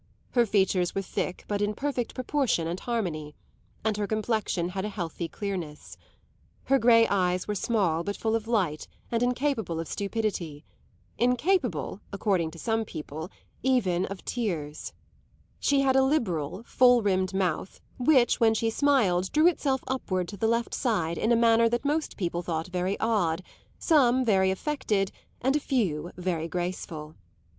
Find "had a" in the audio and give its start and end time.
4.69-4.89, 15.81-16.01